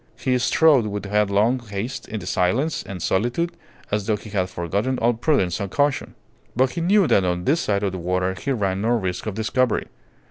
He 0.17 0.35
strode 0.39 0.87
with 0.87 1.05
headlong 1.05 1.59
haste 1.59 2.07
in 2.07 2.19
the 2.21 2.25
silence 2.25 2.81
and 2.81 3.03
solitude 3.03 3.51
as 3.91 4.07
though 4.07 4.15
he 4.15 4.31
had 4.31 4.49
forgotten 4.49 4.97
all 4.97 5.13
prudence 5.13 5.59
and 5.59 5.69
caution. 5.69 6.15
But 6.55 6.71
he 6.71 6.81
knew 6.81 7.05
that 7.05 7.23
on 7.23 7.45
this 7.45 7.59
side 7.61 7.83
of 7.83 7.91
the 7.91 7.99
water 7.99 8.33
he 8.33 8.51
ran 8.51 8.81
no 8.81 8.89
risk 8.89 9.27
of 9.27 9.35
discovery. 9.35 9.85